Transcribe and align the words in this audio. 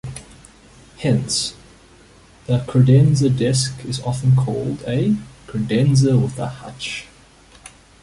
Hence, 0.97 1.55
the 2.47 2.57
credenza 2.67 3.29
desk 3.29 3.85
is 3.85 4.01
often 4.01 4.35
called 4.35 4.81
a 4.87 5.15
"credenza 5.45 6.19
with 6.19 6.37
hutch". 6.39 7.05